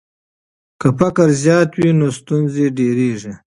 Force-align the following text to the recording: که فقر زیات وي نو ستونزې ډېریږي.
که 0.79 0.87
فقر 0.99 1.29
زیات 1.41 1.69
وي 1.79 1.89
نو 1.99 2.07
ستونزې 2.17 2.65
ډېریږي. 2.77 3.33